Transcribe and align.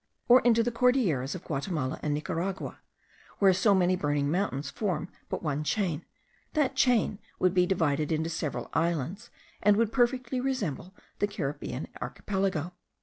or 0.27 0.41
into 0.41 0.63
the 0.63 0.71
Cordilleras 0.71 1.35
of 1.35 1.43
Guatimala 1.43 1.99
and 2.01 2.15
Nicaragua, 2.15 2.79
where 3.37 3.53
so 3.53 3.75
many 3.75 3.95
burning 3.95 4.31
mountains 4.31 4.71
form 4.71 5.09
but 5.29 5.43
one 5.43 5.63
chain, 5.63 6.05
that 6.53 6.75
chain 6.75 7.19
would 7.37 7.53
be 7.53 7.67
divided 7.67 8.11
into 8.11 8.27
several 8.31 8.71
islands, 8.73 9.29
and 9.61 9.77
would 9.77 9.91
perfectly 9.93 10.39
resemble 10.41 10.95
the 11.19 11.27
Caribbean 11.27 11.87
Archipelago. 12.01 12.73